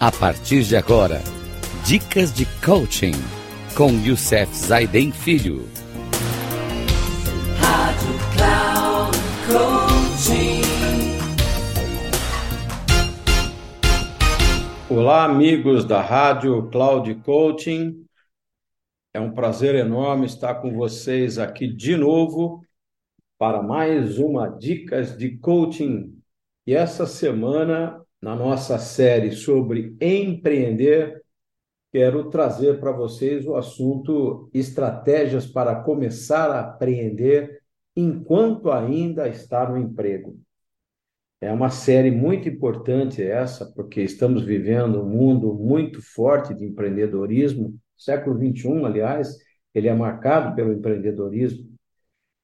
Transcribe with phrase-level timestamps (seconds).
[0.00, 1.20] A partir de agora,
[1.84, 3.14] dicas de coaching
[3.76, 5.68] com Youssef Zaiden Filho.
[7.58, 10.62] Rádio Cloud Coaching.
[14.88, 18.06] Olá, amigos da Rádio Cloud Coaching.
[19.12, 22.64] É um prazer enorme estar com vocês aqui de novo
[23.36, 26.16] para mais uma Dicas de Coaching.
[26.64, 31.22] E essa semana, na nossa série sobre empreender,
[31.92, 37.60] quero trazer para vocês o assunto estratégias para começar a empreender
[37.96, 40.38] enquanto ainda está no emprego.
[41.40, 47.78] É uma série muito importante essa, porque estamos vivendo um mundo muito forte de empreendedorismo.
[47.96, 49.36] século XXI, aliás,
[49.72, 51.77] ele é marcado pelo empreendedorismo.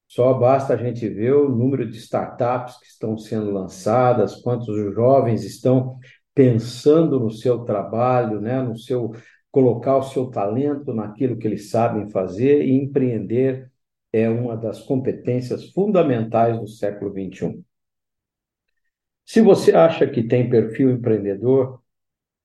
[0.07, 5.43] Só basta a gente ver o número de startups que estão sendo lançadas, quantos jovens
[5.43, 5.97] estão
[6.33, 9.11] pensando no seu trabalho, né, no seu
[9.51, 13.71] colocar o seu talento naquilo que eles sabem fazer e empreender
[14.11, 17.61] é uma das competências fundamentais do século XXI.
[19.25, 21.81] Se você acha que tem perfil empreendedor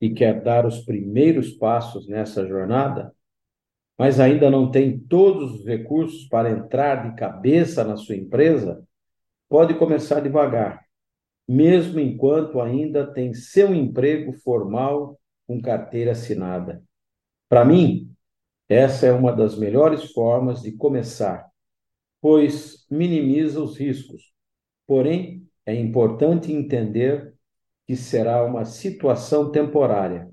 [0.01, 3.15] e quer dar os primeiros passos nessa jornada,
[4.01, 8.83] mas ainda não tem todos os recursos para entrar de cabeça na sua empresa,
[9.47, 10.87] pode começar devagar,
[11.47, 16.83] mesmo enquanto ainda tem seu emprego formal com carteira assinada.
[17.47, 18.11] Para mim,
[18.71, 21.47] essa é uma das melhores formas de começar,
[22.23, 24.33] pois minimiza os riscos.
[24.87, 27.35] Porém, é importante entender
[27.87, 30.31] que será uma situação temporária,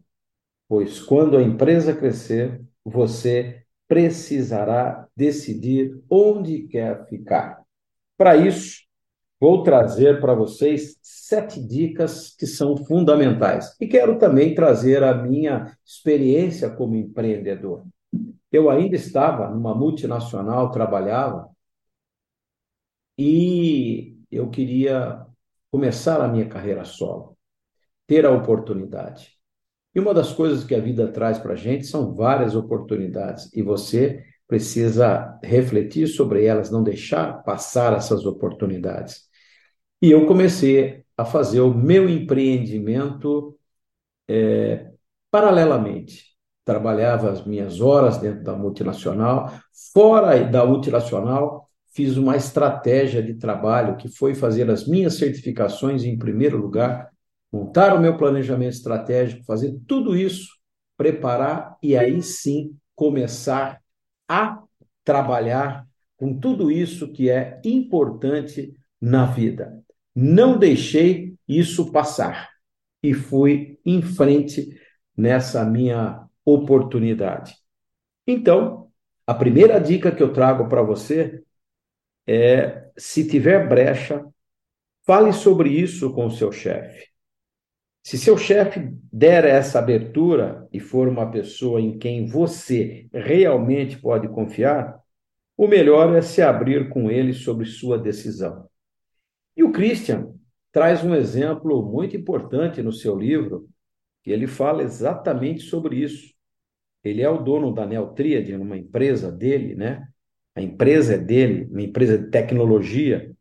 [0.70, 7.62] pois quando a empresa crescer, você precisará decidir onde quer ficar.
[8.18, 8.82] Para isso,
[9.40, 13.76] vou trazer para vocês sete dicas que são fundamentais.
[13.80, 17.86] E quero também trazer a minha experiência como empreendedor.
[18.52, 21.50] Eu ainda estava numa multinacional, trabalhava,
[23.18, 25.26] e eu queria
[25.70, 27.38] começar a minha carreira solo,
[28.06, 29.37] ter a oportunidade.
[29.98, 33.64] E uma das coisas que a vida traz para a gente são várias oportunidades, e
[33.64, 39.24] você precisa refletir sobre elas, não deixar passar essas oportunidades.
[40.00, 43.58] E eu comecei a fazer o meu empreendimento
[44.28, 44.92] é,
[45.32, 46.26] paralelamente.
[46.64, 49.52] Trabalhava as minhas horas dentro da multinacional,
[49.96, 56.16] fora da multinacional, fiz uma estratégia de trabalho que foi fazer as minhas certificações em
[56.20, 57.10] primeiro lugar,
[57.52, 60.50] montar o meu planejamento estratégico, fazer tudo isso,
[60.98, 63.82] preparar e aí sim começar
[64.28, 64.62] a
[65.04, 65.88] trabalhar
[66.18, 69.82] com tudo isso que é importante na vida.
[70.14, 72.50] Não deixei isso passar
[73.02, 74.76] e fui em frente
[75.16, 77.56] nessa minha oportunidade.
[78.26, 78.92] Então,
[79.26, 81.44] a primeira dica que eu trago para você
[82.26, 84.26] é: se tiver brecha,
[85.06, 87.07] fale sobre isso com o seu chefe.
[88.08, 94.30] Se seu chefe der essa abertura e for uma pessoa em quem você realmente pode
[94.30, 94.98] confiar,
[95.58, 98.66] o melhor é se abrir com ele sobre sua decisão.
[99.58, 100.34] E o Christian
[100.72, 103.68] traz um exemplo muito importante no seu livro,
[104.24, 106.34] que ele fala exatamente sobre isso.
[107.04, 110.08] Ele é o dono da Neotríade, uma empresa dele, né?
[110.56, 113.36] A empresa é dele, uma empresa de tecnologia,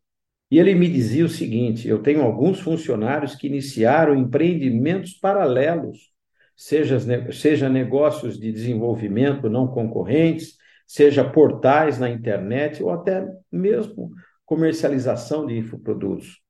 [0.50, 6.10] e ele me dizia o seguinte: eu tenho alguns funcionários que iniciaram empreendimentos paralelos,
[6.56, 6.98] seja,
[7.32, 14.12] seja negócios de desenvolvimento não concorrentes, seja portais na internet ou até mesmo
[14.44, 16.40] comercialização de infoprodutos.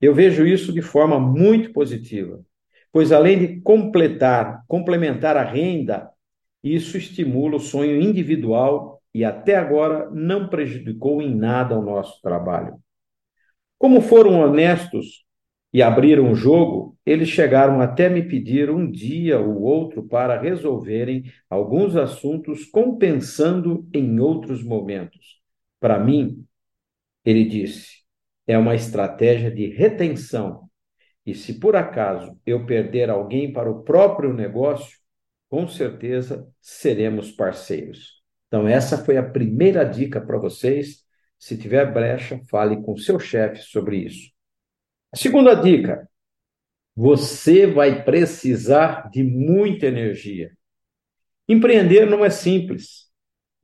[0.00, 2.40] Eu vejo isso de forma muito positiva,
[2.92, 6.08] pois além de completar, complementar a renda,
[6.62, 12.78] isso estimula o sonho individual e até agora não prejudicou em nada o nosso trabalho.
[13.78, 15.24] Como foram honestos
[15.72, 21.30] e abriram o jogo, eles chegaram até me pedir um dia ou outro para resolverem
[21.50, 25.40] alguns assuntos, compensando em outros momentos.
[25.78, 26.44] Para mim,
[27.24, 27.98] ele disse,
[28.46, 30.70] é uma estratégia de retenção.
[31.26, 34.96] E se por acaso eu perder alguém para o próprio negócio,
[35.48, 38.22] com certeza seremos parceiros.
[38.48, 41.05] Então, essa foi a primeira dica para vocês
[41.38, 44.30] se tiver brecha, fale com seu chefe sobre isso.
[45.14, 46.08] Segunda dica:
[46.94, 50.56] você vai precisar de muita energia.
[51.48, 53.10] Empreender não é simples,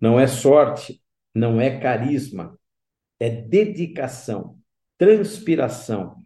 [0.00, 1.02] não é sorte,
[1.34, 2.58] não é carisma,
[3.18, 4.58] é dedicação,
[4.98, 6.16] transpiração,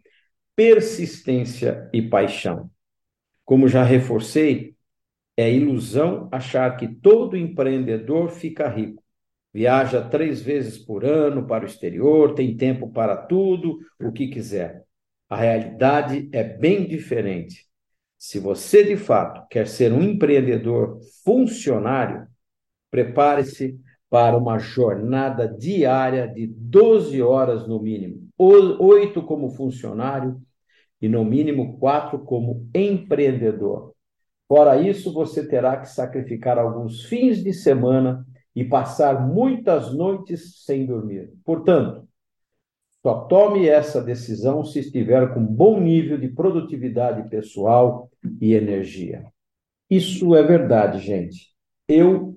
[0.55, 2.69] persistência e paixão.
[3.45, 4.75] Como já reforcei,
[5.37, 9.03] é ilusão achar que todo empreendedor fica rico.
[9.57, 14.83] Viaja três vezes por ano para o exterior, tem tempo para tudo, o que quiser.
[15.27, 17.65] A realidade é bem diferente.
[18.19, 22.27] Se você de fato quer ser um empreendedor funcionário,
[22.91, 23.79] prepare-se
[24.11, 30.39] para uma jornada diária de 12 horas no mínimo, oito como funcionário
[31.01, 33.95] e no mínimo quatro como empreendedor.
[34.47, 38.23] Fora isso, você terá que sacrificar alguns fins de semana
[38.57, 41.31] e passar muitas noites sem dormir.
[41.45, 42.09] Portanto,
[43.03, 48.09] só tome essa decisão se estiver com bom nível de produtividade pessoal
[48.41, 49.31] e energia.
[49.87, 51.53] Isso é verdade, gente.
[51.87, 52.35] Eu,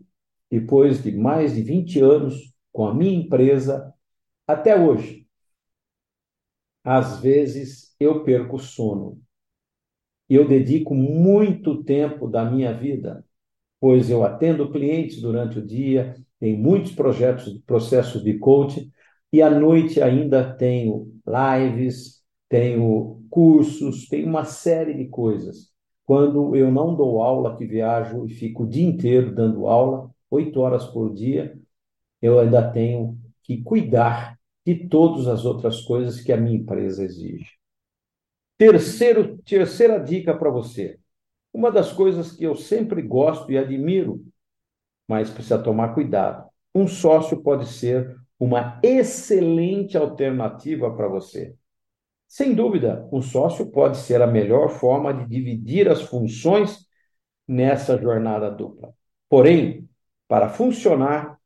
[0.51, 3.91] depois de mais de 20 anos com a minha empresa,
[4.47, 5.27] até hoje,
[6.85, 9.19] às vezes eu perco sono
[10.31, 13.25] eu dedico muito tempo da minha vida,
[13.81, 18.91] pois eu atendo clientes durante o dia, tenho muitos projetos, processos de coaching,
[19.33, 25.71] e à noite ainda tenho lives, tenho cursos, tenho uma série de coisas.
[26.05, 30.61] Quando eu não dou aula, que viajo e fico o dia inteiro dando aula, oito
[30.61, 31.57] horas por dia,
[32.21, 37.51] eu ainda tenho que cuidar de todas as outras coisas que a minha empresa exige.
[38.59, 41.00] Terceiro, terceira dica para você.
[41.53, 44.25] Uma das coisas que eu sempre gosto e admiro,
[45.09, 46.49] mas precisa tomar cuidado.
[46.75, 51.55] Um sócio pode ser uma excelente alternativa para você.
[52.29, 56.87] Sem dúvida, um sócio pode ser a melhor forma de dividir as funções
[57.47, 58.95] nessa jornada dupla.
[59.29, 59.89] Porém,
[60.29, 61.41] para funcionar,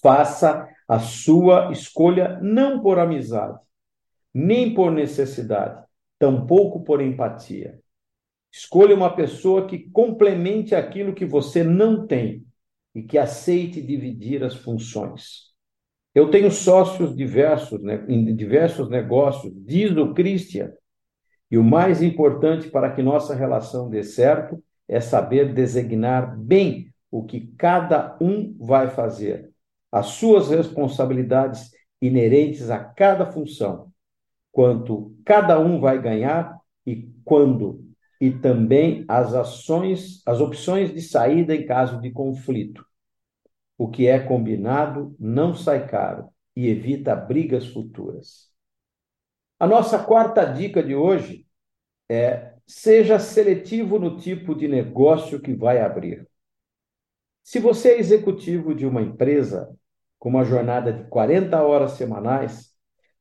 [0.00, 3.58] faça a sua escolha não por amizade,
[4.32, 5.84] nem por necessidade,
[6.16, 7.80] tampouco por empatia.
[8.56, 12.42] Escolha uma pessoa que complemente aquilo que você não tem
[12.94, 15.54] e que aceite dividir as funções.
[16.14, 20.72] Eu tenho sócios diversos, né, em diversos negócios, diz o Christian,
[21.50, 27.24] e o mais importante para que nossa relação dê certo é saber designar bem o
[27.24, 29.50] que cada um vai fazer,
[29.92, 33.92] as suas responsabilidades inerentes a cada função
[34.50, 37.85] quanto cada um vai ganhar e quando,
[38.20, 42.84] e também as ações, as opções de saída em caso de conflito.
[43.78, 48.50] O que é combinado não sai caro e evita brigas futuras.
[49.58, 51.46] A nossa quarta dica de hoje
[52.08, 56.26] é: seja seletivo no tipo de negócio que vai abrir.
[57.42, 59.74] Se você é executivo de uma empresa
[60.18, 62.76] com uma jornada de 40 horas semanais,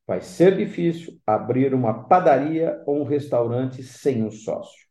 [0.07, 4.84] Vai ser difícil abrir uma padaria ou um restaurante sem um sócio.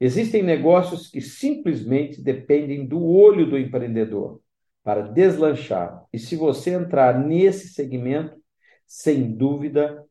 [0.00, 4.40] Existem negócios que simplesmente dependem do olho do empreendedor
[4.82, 6.04] para deslanchar.
[6.12, 8.40] E se você entrar nesse segmento,
[8.86, 10.04] sem dúvida,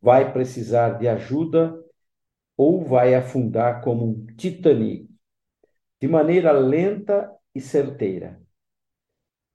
[0.00, 1.76] vai precisar de ajuda
[2.56, 5.08] ou vai afundar como um Titanic,
[6.00, 8.40] de maneira lenta e certeira.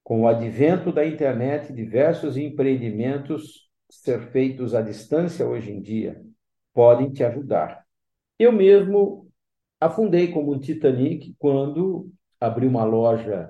[0.04, 6.22] Com o advento da internet, diversos empreendimentos ser feitos à distância hoje em dia
[6.74, 7.86] podem te ajudar.
[8.40, 9.21] Eu mesmo
[9.82, 13.50] afundei como um Titanic quando abri uma loja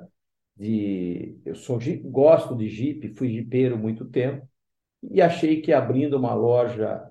[0.56, 1.40] de.
[1.46, 4.48] Eu sou, gosto de Jeep, fui jipeiro muito tempo,
[5.04, 7.04] e achei que abrindo uma loja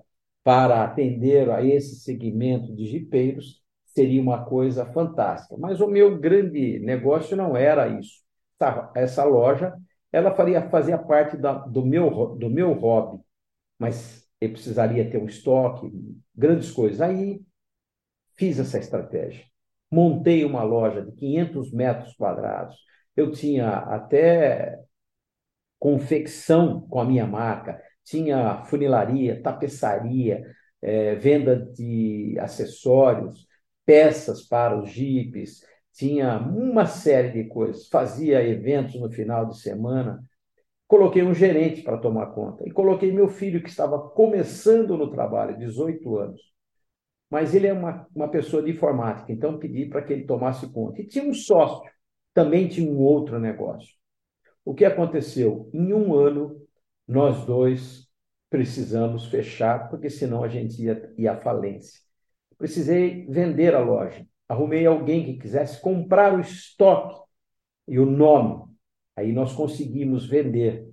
[0.43, 5.55] para atender a esse segmento de jipeiros seria uma coisa fantástica.
[5.57, 8.21] Mas o meu grande negócio não era isso.
[8.95, 9.73] Essa loja
[10.11, 13.21] ela faria fazia parte da, do, meu, do meu hobby,
[13.79, 15.91] mas eu precisaria ter um estoque,
[16.35, 17.01] grandes coisas.
[17.01, 17.41] Aí
[18.37, 19.45] fiz essa estratégia.
[19.89, 22.77] Montei uma loja de 500 metros quadrados.
[23.15, 24.79] Eu tinha até
[25.79, 30.45] confecção com a minha marca, tinha funilaria, tapeçaria,
[30.81, 33.47] é, venda de acessórios,
[33.85, 35.61] peças para os jipes,
[35.93, 40.23] tinha uma série de coisas, fazia eventos no final de semana,
[40.87, 45.57] coloquei um gerente para tomar conta e coloquei meu filho que estava começando no trabalho,
[45.57, 46.41] 18 anos.
[47.31, 51.01] Mas ele é uma, uma pessoa de informática, então pedi para que ele tomasse conta.
[51.01, 51.89] E tinha um sócio,
[52.33, 53.89] também tinha um outro negócio.
[54.65, 55.69] O que aconteceu?
[55.73, 56.61] Em um ano,
[57.07, 58.07] nós dois
[58.49, 62.01] precisamos fechar, porque senão a gente ia, ia à falência.
[62.57, 67.21] Precisei vender a loja arrumei alguém que quisesse comprar o estoque
[67.87, 68.69] e o nome.
[69.15, 70.89] Aí nós conseguimos vender,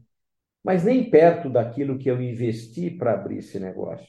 [0.62, 4.06] mas nem perto daquilo que eu investi para abrir esse negócio.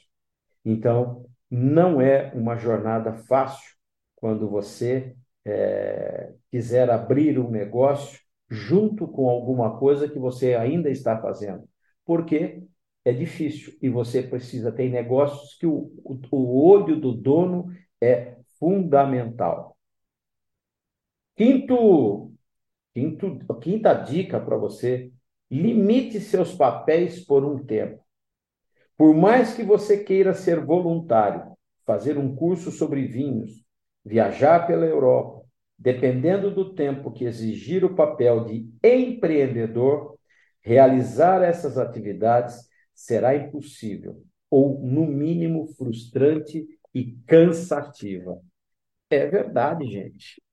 [0.63, 3.75] Então, não é uma jornada fácil
[4.15, 5.15] quando você
[5.45, 11.67] é, quiser abrir um negócio junto com alguma coisa que você ainda está fazendo.
[12.05, 12.63] Porque
[13.05, 18.37] é difícil e você precisa ter negócios que o, o, o olho do dono é
[18.59, 19.77] fundamental.
[21.35, 22.33] Quinto,
[22.93, 25.11] quinto, quinta dica para você:
[25.49, 28.03] limite seus papéis por um tempo.
[28.99, 31.53] Por mais que você queira ser voluntário,
[31.85, 33.63] fazer um curso sobre vinhos,
[34.03, 35.41] viajar pela Europa,
[35.77, 40.19] dependendo do tempo que exigir o papel de empreendedor,
[40.61, 42.57] realizar essas atividades
[42.93, 48.41] será impossível, ou, no mínimo, frustrante e cansativa.
[49.09, 50.43] É verdade, gente.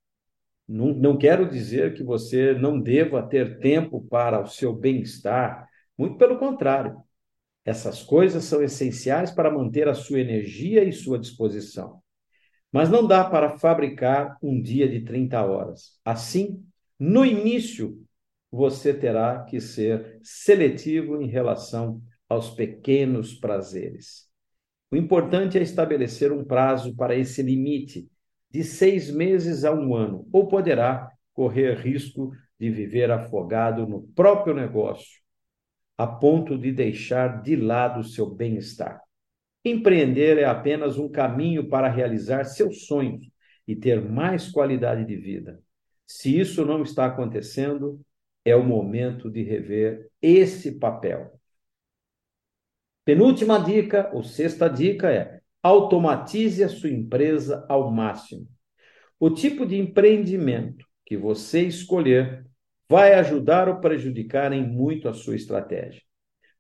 [0.68, 6.16] Não, não quero dizer que você não deva ter tempo para o seu bem-estar, muito
[6.16, 7.04] pelo contrário.
[7.66, 12.00] Essas coisas são essenciais para manter a sua energia e sua disposição.
[12.70, 15.98] Mas não dá para fabricar um dia de 30 horas.
[16.04, 16.64] Assim,
[16.96, 18.00] no início,
[18.52, 24.28] você terá que ser seletivo em relação aos pequenos prazeres.
[24.88, 28.08] O importante é estabelecer um prazo para esse limite,
[28.48, 34.54] de seis meses a um ano, ou poderá correr risco de viver afogado no próprio
[34.54, 35.25] negócio,
[35.96, 39.00] a ponto de deixar de lado seu bem-estar.
[39.64, 43.28] Empreender é apenas um caminho para realizar seus sonhos
[43.66, 45.60] e ter mais qualidade de vida.
[46.06, 48.00] Se isso não está acontecendo,
[48.44, 51.32] é o momento de rever esse papel.
[53.04, 58.46] Penúltima dica, ou sexta dica é: automatize a sua empresa ao máximo.
[59.18, 62.46] O tipo de empreendimento que você escolher
[62.88, 66.02] vai ajudar ou prejudicar em muito a sua estratégia.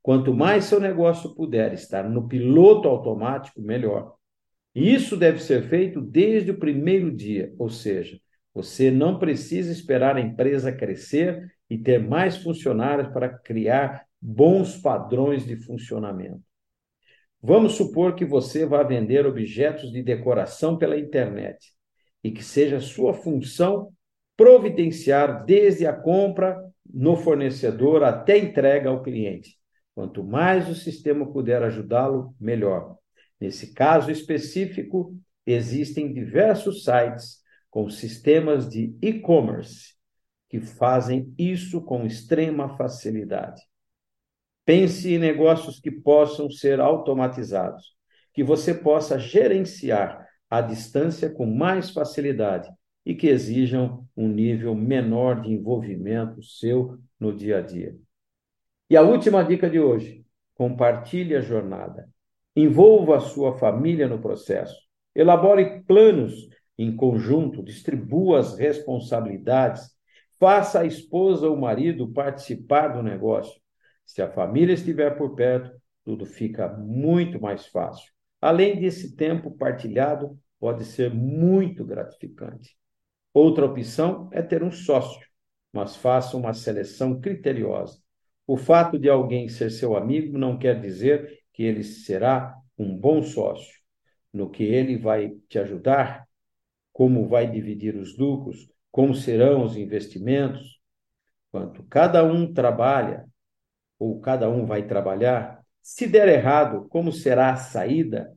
[0.02, 4.14] Quanto mais seu negócio puder estar no piloto automático, melhor.
[4.74, 8.20] E isso deve ser feito desde o primeiro dia, ou seja,
[8.54, 15.44] você não precisa esperar a empresa crescer e ter mais funcionários para criar bons padrões
[15.44, 16.42] de funcionamento.
[17.42, 21.72] Vamos supor que você vá vender objetos de decoração pela internet
[22.22, 23.92] e que seja sua função
[24.36, 29.58] providenciar desde a compra no fornecedor até entrega ao cliente.
[29.94, 32.96] Quanto mais o sistema puder ajudá-lo, melhor.
[33.40, 35.16] Nesse caso específico,
[35.46, 37.40] existem diversos sites
[37.70, 39.94] com sistemas de e-commerce
[40.48, 43.62] que fazem isso com extrema facilidade.
[44.64, 47.96] Pense em negócios que possam ser automatizados,
[48.32, 52.68] que você possa gerenciar à distância com mais facilidade
[53.06, 57.96] e que exijam um nível menor de envolvimento seu no dia a dia.
[58.90, 62.10] E a última dica de hoje: compartilhe a jornada.
[62.56, 64.74] Envolva a sua família no processo.
[65.14, 69.90] Elabore planos em conjunto, distribua as responsabilidades,
[70.38, 73.58] faça a esposa ou o marido participar do negócio.
[74.04, 75.70] Se a família estiver por perto,
[76.04, 78.12] tudo fica muito mais fácil.
[78.40, 82.76] Além desse tempo partilhado, pode ser muito gratificante.
[83.36, 85.28] Outra opção é ter um sócio,
[85.70, 88.00] mas faça uma seleção criteriosa.
[88.46, 93.22] O fato de alguém ser seu amigo não quer dizer que ele será um bom
[93.22, 93.74] sócio.
[94.32, 96.26] No que ele vai te ajudar,
[96.94, 100.80] como vai dividir os lucros, como serão os investimentos.
[101.52, 103.26] Quanto cada um trabalha,
[103.98, 105.62] ou cada um vai trabalhar?
[105.82, 108.32] Se der errado, como será a saída?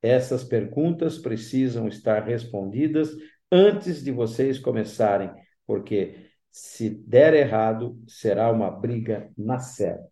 [0.00, 3.10] Essas perguntas precisam estar respondidas
[3.54, 5.30] antes de vocês começarem,
[5.64, 10.08] porque se der errado, será uma briga na certa.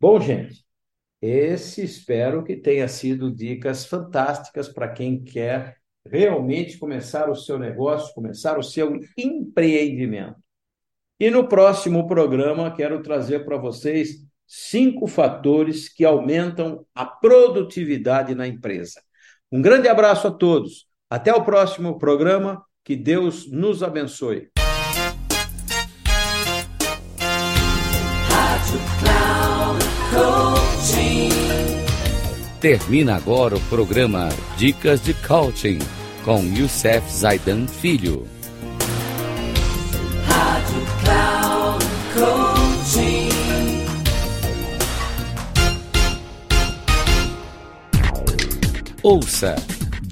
[0.00, 0.64] Bom, gente,
[1.22, 8.12] esse espero que tenha sido dicas fantásticas para quem quer realmente começar o seu negócio,
[8.14, 10.40] começar o seu empreendimento.
[11.20, 18.48] E no próximo programa, quero trazer para vocês cinco fatores que aumentam a produtividade na
[18.48, 19.00] empresa.
[19.52, 20.89] Um grande abraço a todos.
[21.10, 22.62] Até o próximo programa.
[22.84, 24.48] Que Deus nos abençoe.
[32.60, 35.78] Termina agora o programa Dicas de Coaching
[36.24, 38.26] com Youssef Zaidan Filho.
[49.02, 49.56] Ouça